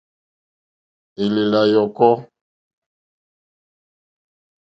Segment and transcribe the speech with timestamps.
[1.23, 2.13] Èlèlà yɔ̀kɔ́.